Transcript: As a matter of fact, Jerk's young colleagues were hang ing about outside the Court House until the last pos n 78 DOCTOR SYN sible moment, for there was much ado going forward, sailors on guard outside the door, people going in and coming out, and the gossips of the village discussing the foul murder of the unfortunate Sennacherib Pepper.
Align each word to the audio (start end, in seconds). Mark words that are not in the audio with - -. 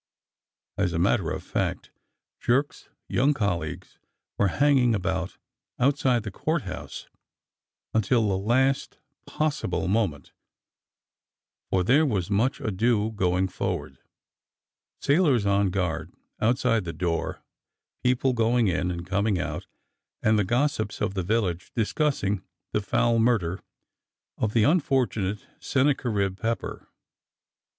As 0.79 0.93
a 0.93 0.97
matter 0.97 1.29
of 1.29 1.43
fact, 1.43 1.91
Jerk's 2.39 2.89
young 3.07 3.35
colleagues 3.35 3.99
were 4.35 4.47
hang 4.47 4.79
ing 4.79 4.95
about 4.95 5.37
outside 5.77 6.23
the 6.23 6.31
Court 6.31 6.63
House 6.63 7.07
until 7.93 8.27
the 8.27 8.35
last 8.35 8.97
pos 9.27 9.63
n 9.63 9.69
78 9.69 9.69
DOCTOR 9.69 9.69
SYN 9.69 9.69
sible 9.69 9.89
moment, 9.93 10.31
for 11.69 11.83
there 11.83 12.05
was 12.07 12.31
much 12.31 12.59
ado 12.59 13.11
going 13.11 13.47
forward, 13.47 13.99
sailors 14.99 15.45
on 15.45 15.69
guard 15.69 16.11
outside 16.39 16.83
the 16.83 16.93
door, 16.93 17.43
people 18.03 18.33
going 18.33 18.67
in 18.67 18.89
and 18.89 19.05
coming 19.05 19.37
out, 19.37 19.67
and 20.23 20.39
the 20.39 20.43
gossips 20.43 20.99
of 20.99 21.13
the 21.13 21.21
village 21.21 21.71
discussing 21.75 22.41
the 22.71 22.81
foul 22.81 23.19
murder 23.19 23.61
of 24.39 24.53
the 24.53 24.63
unfortunate 24.63 25.45
Sennacherib 25.59 26.39
Pepper. 26.39 26.87